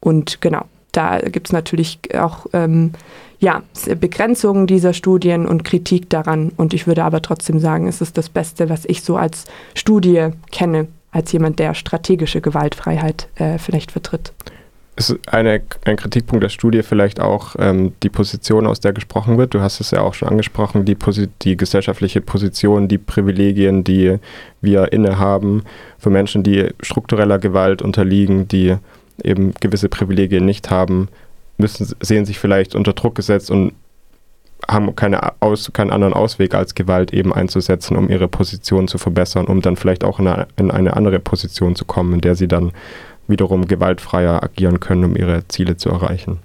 Und 0.00 0.40
genau, 0.40 0.64
da 0.92 1.18
gibt 1.18 1.48
es 1.48 1.52
natürlich 1.52 1.98
auch 2.14 2.46
ähm, 2.52 2.92
ja, 3.40 3.62
Begrenzungen 4.00 4.66
dieser 4.66 4.92
Studien 4.92 5.46
und 5.46 5.64
Kritik 5.64 6.10
daran. 6.10 6.52
Und 6.56 6.74
ich 6.74 6.86
würde 6.86 7.04
aber 7.04 7.22
trotzdem 7.22 7.60
sagen, 7.60 7.86
es 7.86 8.00
ist 8.00 8.18
das 8.18 8.28
Beste, 8.28 8.68
was 8.68 8.84
ich 8.84 9.02
so 9.02 9.16
als 9.16 9.44
Studie 9.74 10.28
kenne, 10.50 10.88
als 11.10 11.32
jemand, 11.32 11.58
der 11.58 11.74
strategische 11.74 12.40
Gewaltfreiheit 12.40 13.28
äh, 13.36 13.58
vielleicht 13.58 13.92
vertritt 13.92 14.32
ist 14.98 15.18
eine, 15.28 15.60
ein 15.84 15.96
Kritikpunkt 15.96 16.42
der 16.42 16.48
Studie 16.48 16.82
vielleicht 16.82 17.20
auch 17.20 17.56
ähm, 17.58 17.92
die 18.02 18.08
Position, 18.08 18.66
aus 18.66 18.80
der 18.80 18.92
gesprochen 18.92 19.38
wird. 19.38 19.54
Du 19.54 19.60
hast 19.60 19.80
es 19.80 19.90
ja 19.90 20.00
auch 20.00 20.14
schon 20.14 20.28
angesprochen, 20.28 20.84
die, 20.84 20.96
die 21.42 21.56
gesellschaftliche 21.56 22.20
Position, 22.20 22.88
die 22.88 22.98
Privilegien, 22.98 23.84
die 23.84 24.18
wir 24.60 24.92
innehaben 24.92 25.62
für 25.98 26.10
Menschen, 26.10 26.42
die 26.42 26.68
struktureller 26.80 27.38
Gewalt 27.38 27.82
unterliegen, 27.82 28.48
die 28.48 28.76
eben 29.22 29.54
gewisse 29.60 29.88
Privilegien 29.88 30.44
nicht 30.44 30.70
haben, 30.70 31.08
müssen, 31.58 31.94
sehen 32.00 32.24
sich 32.24 32.38
vielleicht 32.38 32.74
unter 32.74 32.92
Druck 32.92 33.14
gesetzt 33.14 33.50
und 33.50 33.72
haben 34.66 34.94
keine 34.96 35.40
Aus, 35.40 35.72
keinen 35.72 35.90
anderen 35.90 36.14
Ausweg 36.14 36.54
als 36.54 36.74
Gewalt 36.74 37.12
eben 37.12 37.32
einzusetzen, 37.32 37.96
um 37.96 38.10
ihre 38.10 38.28
Position 38.28 38.88
zu 38.88 38.98
verbessern, 38.98 39.46
um 39.46 39.60
dann 39.60 39.76
vielleicht 39.76 40.02
auch 40.02 40.18
in 40.18 40.26
eine, 40.26 40.48
in 40.56 40.70
eine 40.70 40.96
andere 40.96 41.20
Position 41.20 41.76
zu 41.76 41.84
kommen, 41.84 42.14
in 42.14 42.20
der 42.20 42.34
sie 42.34 42.48
dann 42.48 42.72
wiederum 43.28 43.66
gewaltfreier 43.66 44.42
agieren 44.42 44.80
können, 44.80 45.04
um 45.04 45.16
ihre 45.16 45.46
Ziele 45.48 45.76
zu 45.76 45.90
erreichen. 45.90 46.40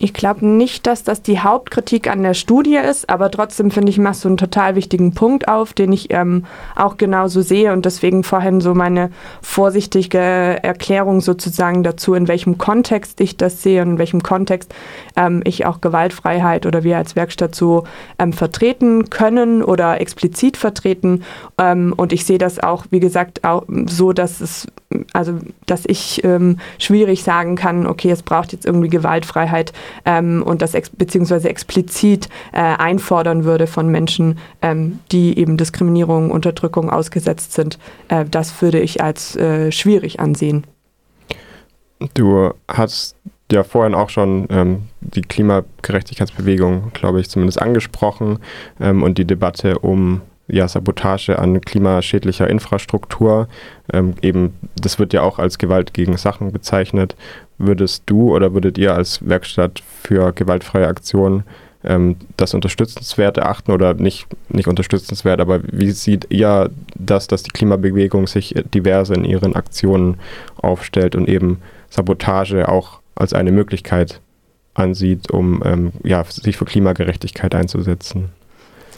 Ich 0.00 0.14
glaube 0.14 0.46
nicht, 0.46 0.86
dass 0.86 1.02
das 1.02 1.22
die 1.22 1.40
Hauptkritik 1.40 2.08
an 2.08 2.22
der 2.22 2.34
Studie 2.34 2.76
ist, 2.76 3.10
aber 3.10 3.32
trotzdem 3.32 3.72
finde 3.72 3.90
ich, 3.90 3.98
machst 3.98 4.24
du 4.24 4.28
einen 4.28 4.36
total 4.36 4.76
wichtigen 4.76 5.12
Punkt 5.12 5.48
auf, 5.48 5.72
den 5.72 5.92
ich 5.92 6.12
ähm, 6.12 6.44
auch 6.76 6.98
genauso 6.98 7.42
sehe 7.42 7.72
und 7.72 7.84
deswegen 7.84 8.22
vorhin 8.22 8.60
so 8.60 8.74
meine 8.74 9.10
vorsichtige 9.42 10.18
Erklärung 10.18 11.20
sozusagen 11.20 11.82
dazu, 11.82 12.14
in 12.14 12.28
welchem 12.28 12.58
Kontext 12.58 13.20
ich 13.20 13.36
das 13.36 13.62
sehe 13.62 13.82
und 13.82 13.92
in 13.92 13.98
welchem 13.98 14.22
Kontext 14.22 14.72
ähm, 15.16 15.42
ich 15.44 15.66
auch 15.66 15.80
Gewaltfreiheit 15.80 16.64
oder 16.64 16.84
wir 16.84 16.96
als 16.96 17.16
Werkstatt 17.16 17.56
so 17.56 17.82
ähm, 18.20 18.32
vertreten 18.32 19.10
können 19.10 19.64
oder 19.64 20.00
explizit 20.00 20.56
vertreten. 20.56 21.24
Ähm, 21.58 21.92
und 21.96 22.12
ich 22.12 22.24
sehe 22.24 22.38
das 22.38 22.60
auch, 22.60 22.86
wie 22.90 23.00
gesagt, 23.00 23.42
auch 23.42 23.64
so, 23.86 24.12
dass 24.12 24.40
es 24.40 24.68
also 25.12 25.38
dass 25.66 25.84
ich 25.84 26.24
ähm, 26.24 26.58
schwierig 26.78 27.22
sagen 27.22 27.56
kann, 27.56 27.86
okay, 27.86 28.10
es 28.10 28.22
braucht 28.22 28.52
jetzt 28.52 28.64
irgendwie 28.64 28.88
Gewaltfreiheit 28.88 29.72
ähm, 30.04 30.42
und 30.42 30.62
das 30.62 30.74
ex 30.74 30.90
beziehungsweise 30.90 31.48
explizit 31.48 32.28
äh, 32.52 32.58
einfordern 32.58 33.44
würde 33.44 33.66
von 33.66 33.88
Menschen, 33.88 34.38
ähm, 34.62 34.98
die 35.12 35.38
eben 35.38 35.56
Diskriminierung, 35.56 36.30
Unterdrückung 36.30 36.90
ausgesetzt 36.90 37.52
sind. 37.52 37.78
Äh, 38.08 38.24
das 38.30 38.60
würde 38.62 38.80
ich 38.80 39.02
als 39.02 39.36
äh, 39.36 39.72
schwierig 39.72 40.20
ansehen. 40.20 40.64
Du 42.14 42.52
hast 42.68 43.16
ja 43.50 43.64
vorhin 43.64 43.94
auch 43.94 44.10
schon 44.10 44.46
ähm, 44.50 44.82
die 45.00 45.22
Klimagerechtigkeitsbewegung, 45.22 46.92
glaube 46.92 47.20
ich, 47.20 47.28
zumindest 47.28 47.60
angesprochen 47.60 48.38
ähm, 48.80 49.02
und 49.02 49.18
die 49.18 49.24
Debatte 49.24 49.78
um 49.78 50.20
ja, 50.48 50.66
Sabotage 50.66 51.38
an 51.38 51.60
klimaschädlicher 51.60 52.48
Infrastruktur. 52.48 53.48
Ähm, 53.92 54.14
eben, 54.22 54.54
das 54.80 54.98
wird 54.98 55.12
ja 55.12 55.22
auch 55.22 55.38
als 55.38 55.58
Gewalt 55.58 55.92
gegen 55.94 56.16
Sachen 56.16 56.52
bezeichnet. 56.52 57.16
Würdest 57.58 58.04
du 58.06 58.34
oder 58.34 58.54
würdet 58.54 58.78
ihr 58.78 58.94
als 58.94 59.26
Werkstatt 59.28 59.82
für 60.02 60.32
gewaltfreie 60.32 60.86
Aktionen 60.86 61.44
ähm, 61.84 62.16
das 62.36 62.54
unterstützenswert 62.54 63.36
erachten 63.36 63.72
oder 63.72 63.94
nicht, 63.94 64.26
nicht 64.48 64.68
unterstützenswert, 64.68 65.40
aber 65.40 65.60
wie 65.64 65.90
sieht 65.90 66.26
ihr 66.30 66.70
das, 66.94 67.26
dass 67.26 67.42
die 67.42 67.50
Klimabewegung 67.50 68.26
sich 68.26 68.54
diverse 68.74 69.14
in 69.14 69.24
ihren 69.24 69.54
Aktionen 69.54 70.18
aufstellt 70.56 71.14
und 71.14 71.28
eben 71.28 71.58
Sabotage 71.90 72.68
auch 72.68 73.00
als 73.14 73.32
eine 73.32 73.52
Möglichkeit 73.52 74.20
ansieht, 74.74 75.30
um 75.30 75.62
ähm, 75.64 75.92
ja, 76.04 76.24
sich 76.24 76.56
für 76.56 76.64
Klimagerechtigkeit 76.64 77.54
einzusetzen? 77.54 78.30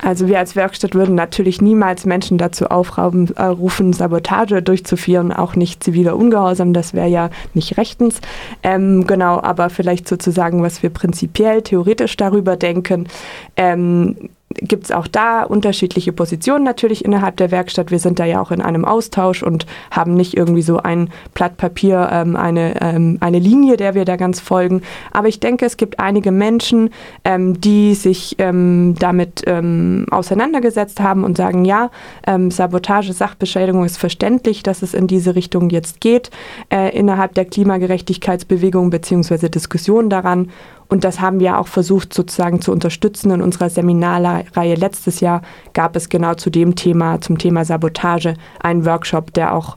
Also 0.03 0.29
wir 0.29 0.39
als 0.39 0.57
Werkstatt 0.57 0.95
würden 0.95 1.15
natürlich 1.15 1.61
niemals 1.61 2.07
Menschen 2.07 2.39
dazu 2.39 2.67
aufrufen, 2.67 3.29
äh, 3.37 3.93
Sabotage 3.93 4.63
durchzuführen, 4.63 5.33
auch 5.33 5.57
nicht 5.57 5.85
ziviler 5.85 6.17
Ungehorsam, 6.17 6.73
das 6.73 6.95
wäre 6.95 7.09
ja 7.09 7.31
nicht 7.55 7.77
rechtens. 7.77 8.21
Ähm, 8.63 9.07
genau, 9.07 9.41
aber 9.41 9.71
vielleicht 9.71 10.09
sozusagen, 10.09 10.63
was 10.63 10.83
wir 10.83 10.91
prinzipiell, 10.91 11.63
theoretisch 11.63 12.17
darüber 12.17 12.57
denken. 12.57 13.09
Ähm, 13.57 14.31
gibt 14.55 14.85
es 14.85 14.93
auch 14.93 15.07
da 15.07 15.45
unterschiedliche 15.45 16.13
Positionen 16.13 16.65
natürlich 16.65 17.05
innerhalb 17.05 17.37
der 17.37 17.53
Werkstatt. 17.53 17.93
Wir 17.93 18.01
sind 18.01 18.19
da 18.19 18.25
ja 18.25 18.41
auch 18.41 18.51
in 18.51 18.61
einem 18.61 18.85
Austausch 18.85 19.45
und 19.45 19.65
haben 19.93 20.15
nicht 20.15 20.37
irgendwie 20.37 20.63
so 20.63 20.79
ein 20.79 21.11
Blatt 21.35 21.57
Papier, 21.57 22.09
ähm, 22.11 22.35
eine, 22.35 22.81
ähm, 22.81 23.19
eine 23.21 23.39
Linie, 23.39 23.77
der 23.77 23.95
wir 23.95 24.05
da 24.05 24.17
ganz 24.17 24.41
folgen. 24.41 24.83
Aber 25.13 25.29
ich 25.29 25.39
denke, 25.39 25.67
es 25.67 25.77
gibt 25.77 26.01
einige 26.01 26.33
Menschen, 26.33 26.91
ähm, 27.25 27.61
die 27.61 27.95
sich 27.95 28.37
ähm, 28.39 28.97
damit 28.99 29.45
ähm, 29.47 30.07
auseinandergesetzt 30.11 31.01
haben 31.01 31.23
und 31.23 31.37
sagen, 31.37 31.65
ja, 31.65 31.91
ähm, 32.27 32.51
Sabotage, 32.51 33.13
Sachbeschädigung 33.13 33.85
ist 33.85 33.99
verständlich, 33.99 34.65
dass 34.65 34.83
es 34.83 34.95
in 34.95 35.07
diese 35.07 35.37
Richtung 35.37 35.71
jetzt 35.71 36.01
geht 36.01 36.31
äh, 36.73 36.97
innerhalb 36.97 37.35
der 37.35 37.45
Klimagerechtigkeitsbewegung 37.45 38.91
bzw. 38.91 39.49
Diskussion 39.49 40.11
daran. 40.11 40.51
Und 40.91 41.05
das 41.05 41.21
haben 41.21 41.39
wir 41.39 41.59
auch 41.59 41.69
versucht 41.69 42.13
sozusagen 42.13 42.61
zu 42.61 42.73
unterstützen. 42.73 43.31
In 43.31 43.43
unserer 43.43 43.71
Seminarreihe 43.71 44.75
letztes 44.75 45.21
Jahr 45.21 45.41
gab 45.73 45.95
es 45.95 46.09
genau 46.09 46.35
zu 46.35 46.51
dem 46.51 46.75
Thema, 46.75 47.21
zum 47.21 47.39
Thema 47.39 47.65
Sabotage, 47.65 48.35
einen 48.59 48.85
Workshop, 48.85 49.33
der 49.33 49.55
auch 49.55 49.77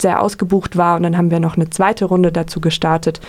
sehr 0.00 0.20
ausgebucht 0.20 0.76
war 0.76 0.96
und 0.96 1.04
dann 1.04 1.16
haben 1.16 1.30
wir 1.30 1.40
noch 1.40 1.56
eine 1.56 1.70
zweite 1.70 2.04
Runde 2.04 2.30
dazu 2.32 2.60
gestartet. 2.60 3.20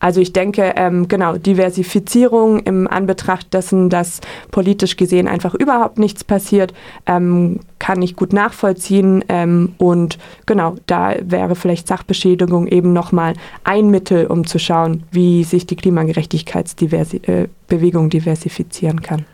Also 0.00 0.20
ich 0.20 0.32
denke, 0.32 0.72
ähm, 0.76 1.06
genau, 1.08 1.36
Diversifizierung 1.36 2.58
im 2.60 2.88
Anbetracht 2.88 3.54
dessen, 3.54 3.88
dass 3.88 4.20
politisch 4.50 4.96
gesehen 4.96 5.28
einfach 5.28 5.54
überhaupt 5.54 5.98
nichts 5.98 6.24
passiert, 6.24 6.74
ähm, 7.06 7.60
kann 7.78 8.02
ich 8.02 8.16
gut 8.16 8.32
nachvollziehen 8.32 9.24
ähm, 9.28 9.74
und 9.78 10.18
genau, 10.46 10.74
da 10.86 11.14
wäre 11.22 11.54
vielleicht 11.54 11.86
Sachbeschädigung 11.88 12.66
eben 12.66 12.92
nochmal 12.92 13.34
ein 13.62 13.90
Mittel, 13.90 14.26
um 14.26 14.44
zu 14.46 14.58
schauen, 14.58 15.04
wie 15.10 15.44
sich 15.44 15.66
die 15.66 15.76
Klimagerechtigkeitsbewegung 15.76 18.06
äh, 18.06 18.10
diversifizieren 18.10 19.02
kann. 19.02 19.26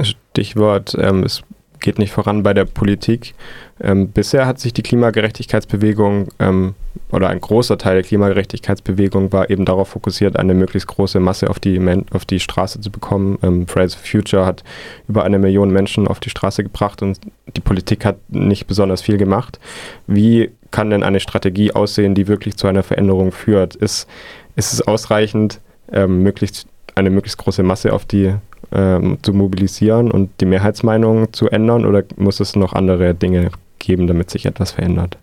Stichwort, 0.00 0.96
ähm, 0.98 1.22
es 1.24 1.42
geht 1.82 1.98
nicht 1.98 2.12
voran 2.12 2.42
bei 2.42 2.54
der 2.54 2.64
Politik. 2.64 3.34
Ähm, 3.80 4.08
bisher 4.08 4.46
hat 4.46 4.58
sich 4.58 4.72
die 4.72 4.82
Klimagerechtigkeitsbewegung 4.82 6.28
ähm, 6.38 6.74
oder 7.10 7.28
ein 7.28 7.40
großer 7.40 7.78
Teil 7.78 7.94
der 7.94 8.04
Klimagerechtigkeitsbewegung 8.04 9.32
war 9.32 9.50
eben 9.50 9.64
darauf 9.64 9.88
fokussiert, 9.88 10.38
eine 10.38 10.54
möglichst 10.54 10.88
große 10.88 11.20
Masse 11.20 11.50
auf 11.50 11.60
die, 11.60 11.80
auf 12.12 12.24
die 12.24 12.40
Straße 12.40 12.80
zu 12.80 12.90
bekommen. 12.90 13.38
Ähm, 13.42 13.66
Fridays 13.66 13.94
for 13.94 14.06
Future 14.06 14.46
hat 14.46 14.64
über 15.08 15.24
eine 15.24 15.38
Million 15.38 15.70
Menschen 15.70 16.08
auf 16.08 16.20
die 16.20 16.30
Straße 16.30 16.62
gebracht 16.62 17.02
und 17.02 17.18
die 17.54 17.60
Politik 17.60 18.04
hat 18.04 18.16
nicht 18.28 18.66
besonders 18.66 19.02
viel 19.02 19.18
gemacht. 19.18 19.58
Wie 20.06 20.50
kann 20.70 20.90
denn 20.90 21.02
eine 21.02 21.20
Strategie 21.20 21.72
aussehen, 21.72 22.14
die 22.14 22.28
wirklich 22.28 22.56
zu 22.56 22.66
einer 22.66 22.82
Veränderung 22.82 23.32
führt? 23.32 23.74
Ist, 23.74 24.08
ist 24.56 24.72
es 24.72 24.80
ausreichend, 24.80 25.60
ähm, 25.92 26.22
möglichst 26.22 26.66
eine 26.94 27.10
möglichst 27.10 27.38
große 27.38 27.62
Masse 27.62 27.92
auf 27.92 28.04
die 28.04 28.34
ähm, 28.74 29.18
zu 29.22 29.32
mobilisieren 29.32 30.10
und 30.10 30.30
die 30.40 30.46
Mehrheitsmeinung 30.46 31.32
zu 31.32 31.48
ändern 31.48 31.86
oder 31.86 32.02
muss 32.16 32.40
es 32.40 32.56
noch 32.56 32.72
andere 32.72 33.14
Dinge 33.14 33.50
geben, 33.78 34.06
damit 34.06 34.30
sich 34.30 34.46
etwas 34.46 34.72
verändert? 34.72 35.18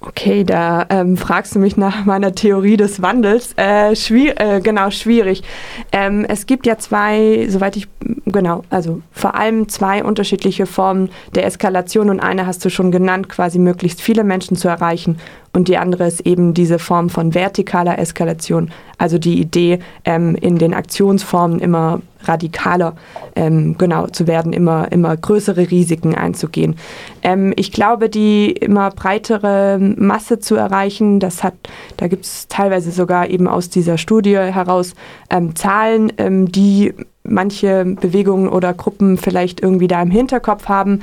Okay, 0.00 0.44
da 0.44 0.86
ähm, 0.90 1.16
fragst 1.16 1.56
du 1.56 1.58
mich 1.58 1.76
nach 1.76 2.04
meiner 2.04 2.32
Theorie 2.32 2.76
des 2.76 3.02
Wandels. 3.02 3.52
Äh, 3.56 3.96
schwier 3.96 4.40
äh, 4.40 4.60
genau, 4.60 4.90
schwierig. 4.90 5.42
Ähm, 5.90 6.24
es 6.28 6.46
gibt 6.46 6.66
ja 6.66 6.78
zwei, 6.78 7.46
soweit 7.48 7.76
ich, 7.76 7.88
genau, 8.24 8.62
also 8.70 9.02
vor 9.10 9.34
allem 9.34 9.68
zwei 9.68 10.04
unterschiedliche 10.04 10.66
Formen 10.66 11.10
der 11.34 11.46
Eskalation 11.46 12.10
und 12.10 12.20
eine 12.20 12.46
hast 12.46 12.64
du 12.64 12.70
schon 12.70 12.92
genannt, 12.92 13.28
quasi 13.28 13.58
möglichst 13.58 14.00
viele 14.00 14.22
Menschen 14.22 14.56
zu 14.56 14.68
erreichen 14.68 15.18
und 15.52 15.66
die 15.66 15.78
andere 15.78 16.06
ist 16.06 16.20
eben 16.20 16.54
diese 16.54 16.78
Form 16.78 17.10
von 17.10 17.32
vertikaler 17.32 17.98
Eskalation, 17.98 18.70
also 18.98 19.18
die 19.18 19.40
Idee, 19.40 19.78
ähm, 20.04 20.34
in 20.34 20.58
den 20.58 20.74
Aktionsformen 20.74 21.60
immer 21.60 22.00
radikaler 22.24 22.96
ähm, 23.36 23.78
genau 23.78 24.08
zu 24.08 24.26
werden, 24.26 24.52
immer, 24.52 24.90
immer 24.90 25.16
größere 25.16 25.70
Risiken 25.70 26.14
einzugehen. 26.14 26.76
Ähm, 27.22 27.52
ich 27.56 27.72
glaube, 27.72 28.08
die 28.08 28.50
immer 28.50 28.90
breitere 28.90 29.78
Masse 29.78 30.40
zu 30.40 30.56
erreichen, 30.56 31.20
das 31.20 31.44
hat, 31.44 31.54
da 31.96 32.08
gibt 32.08 32.24
es 32.24 32.48
teilweise 32.48 32.90
sogar 32.90 33.30
eben 33.30 33.46
aus 33.46 33.70
dieser 33.70 33.98
Studie 33.98 34.36
heraus 34.36 34.94
ähm, 35.30 35.54
Zahlen, 35.54 36.12
ähm, 36.18 36.50
die 36.50 36.92
manche 37.22 37.84
Bewegungen 37.84 38.48
oder 38.48 38.74
Gruppen 38.74 39.16
vielleicht 39.16 39.60
irgendwie 39.60 39.88
da 39.88 40.02
im 40.02 40.10
Hinterkopf 40.10 40.68
haben. 40.68 41.02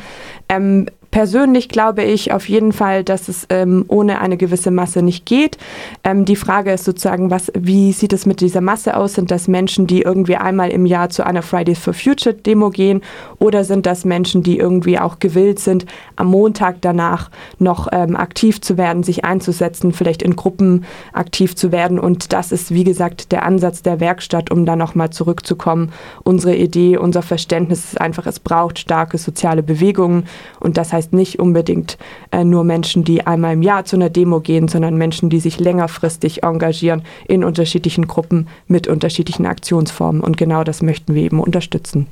Ähm, 0.49 0.87
Persönlich 1.15 1.69
glaube 1.69 2.03
ich 2.03 2.33
auf 2.33 2.49
jeden 2.49 2.73
Fall, 2.73 3.05
dass 3.05 3.29
es 3.29 3.47
ähm, 3.49 3.85
ohne 3.87 4.19
eine 4.19 4.35
gewisse 4.35 4.69
Masse 4.69 5.01
nicht 5.01 5.25
geht. 5.25 5.57
Ähm, 6.03 6.25
die 6.25 6.35
Frage 6.35 6.73
ist 6.73 6.83
sozusagen, 6.83 7.31
was, 7.31 7.53
wie 7.57 7.93
sieht 7.93 8.11
es 8.11 8.25
mit 8.25 8.41
dieser 8.41 8.59
Masse 8.59 8.97
aus? 8.97 9.13
Sind 9.13 9.31
das 9.31 9.47
Menschen, 9.47 9.87
die 9.87 10.01
irgendwie 10.01 10.35
einmal 10.35 10.71
im 10.71 10.85
Jahr 10.85 11.09
zu 11.09 11.25
einer 11.25 11.41
Fridays 11.41 11.79
for 11.79 11.93
Future 11.93 12.35
Demo 12.35 12.69
gehen 12.69 13.01
oder 13.39 13.63
sind 13.63 13.85
das 13.85 14.03
Menschen, 14.03 14.43
die 14.43 14.57
irgendwie 14.57 14.99
auch 14.99 15.19
gewillt 15.19 15.59
sind, 15.59 15.85
am 16.17 16.27
Montag 16.27 16.81
danach 16.81 17.31
noch 17.59 17.87
ähm, 17.93 18.17
aktiv 18.17 18.59
zu 18.59 18.77
werden, 18.77 19.03
sich 19.03 19.23
einzusetzen, 19.23 19.93
vielleicht 19.93 20.21
in 20.21 20.35
Gruppen 20.35 20.83
aktiv 21.13 21.55
zu 21.55 21.71
werden? 21.71 21.97
Und 21.97 22.33
das 22.33 22.51
ist, 22.51 22.73
wie 22.73 22.83
gesagt, 22.83 23.31
der 23.31 23.43
Ansatz 23.43 23.81
der 23.81 24.01
Werkstatt, 24.01 24.51
um 24.51 24.65
da 24.65 24.75
nochmal 24.75 25.11
zurückzukommen. 25.11 25.93
Unsere 26.25 26.57
Idee, 26.57 26.97
unser 26.97 27.21
Verständnis 27.21 27.85
ist 27.85 28.01
einfach, 28.01 28.25
es 28.25 28.41
braucht 28.41 28.79
starke 28.79 29.17
soziale 29.17 29.63
Bewegungen 29.63 30.25
und 30.59 30.75
das 30.75 30.91
heißt, 30.91 31.04
heißt 31.05 31.13
nicht 31.13 31.39
unbedingt 31.39 31.97
äh, 32.31 32.43
nur 32.43 32.63
Menschen, 32.63 33.03
die 33.03 33.25
einmal 33.25 33.53
im 33.53 33.61
Jahr 33.61 33.85
zu 33.85 33.95
einer 33.95 34.09
Demo 34.09 34.39
gehen, 34.39 34.67
sondern 34.67 34.97
Menschen, 34.97 35.29
die 35.29 35.39
sich 35.39 35.59
längerfristig 35.59 36.43
engagieren 36.43 37.03
in 37.27 37.43
unterschiedlichen 37.43 38.07
Gruppen 38.07 38.47
mit 38.67 38.87
unterschiedlichen 38.87 39.45
Aktionsformen. 39.45 40.21
Und 40.21 40.37
genau 40.37 40.63
das 40.63 40.81
möchten 40.81 41.13
wir 41.13 41.23
eben 41.23 41.39
unterstützen. 41.39 42.07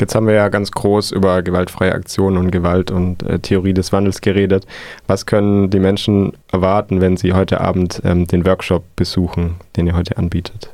Jetzt 0.00 0.14
haben 0.14 0.26
wir 0.26 0.34
ja 0.34 0.48
ganz 0.48 0.70
groß 0.70 1.12
über 1.12 1.42
gewaltfreie 1.42 1.92
Aktionen 1.92 2.38
und 2.38 2.50
Gewalt 2.50 2.90
und 2.90 3.22
äh, 3.24 3.38
Theorie 3.38 3.74
des 3.74 3.92
Wandels 3.92 4.22
geredet. 4.22 4.66
Was 5.06 5.26
können 5.26 5.68
die 5.68 5.80
Menschen 5.80 6.32
erwarten, 6.50 7.02
wenn 7.02 7.18
sie 7.18 7.34
heute 7.34 7.60
Abend 7.60 8.00
ähm, 8.02 8.26
den 8.26 8.46
Workshop 8.46 8.84
besuchen, 8.96 9.56
den 9.76 9.86
ihr 9.86 9.94
heute 9.94 10.16
anbietet? 10.16 10.70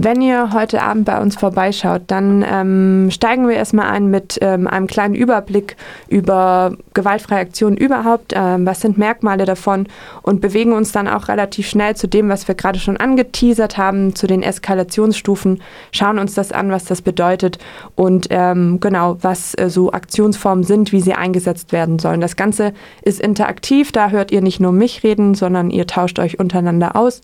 Wenn 0.00 0.22
ihr 0.22 0.52
heute 0.52 0.80
Abend 0.80 1.06
bei 1.06 1.20
uns 1.20 1.34
vorbeischaut, 1.34 2.02
dann 2.06 2.44
ähm, 2.48 3.10
steigen 3.10 3.48
wir 3.48 3.56
erstmal 3.56 3.90
ein 3.90 4.06
mit 4.06 4.38
ähm, 4.40 4.68
einem 4.68 4.86
kleinen 4.86 5.16
Überblick 5.16 5.76
über 6.06 6.76
gewaltfreie 6.94 7.40
Aktionen 7.40 7.76
überhaupt, 7.76 8.32
ähm, 8.36 8.64
was 8.64 8.80
sind 8.80 8.96
Merkmale 8.96 9.44
davon 9.44 9.88
und 10.22 10.40
bewegen 10.40 10.72
uns 10.72 10.92
dann 10.92 11.08
auch 11.08 11.26
relativ 11.26 11.68
schnell 11.68 11.96
zu 11.96 12.06
dem, 12.06 12.28
was 12.28 12.46
wir 12.46 12.54
gerade 12.54 12.78
schon 12.78 12.96
angeteasert 12.96 13.76
haben, 13.76 14.14
zu 14.14 14.28
den 14.28 14.44
Eskalationsstufen, 14.44 15.62
schauen 15.90 16.20
uns 16.20 16.32
das 16.34 16.52
an, 16.52 16.70
was 16.70 16.84
das 16.84 17.02
bedeutet 17.02 17.58
und 17.96 18.28
ähm, 18.30 18.78
genau, 18.78 19.16
was 19.22 19.58
äh, 19.58 19.68
so 19.68 19.90
Aktionsformen 19.90 20.62
sind, 20.62 20.92
wie 20.92 21.00
sie 21.00 21.14
eingesetzt 21.14 21.72
werden 21.72 21.98
sollen. 21.98 22.20
Das 22.20 22.36
Ganze 22.36 22.72
ist 23.02 23.20
interaktiv, 23.20 23.90
da 23.90 24.10
hört 24.10 24.30
ihr 24.30 24.42
nicht 24.42 24.60
nur 24.60 24.70
mich 24.70 25.02
reden, 25.02 25.34
sondern 25.34 25.70
ihr 25.70 25.88
tauscht 25.88 26.20
euch 26.20 26.38
untereinander 26.38 26.94
aus. 26.94 27.20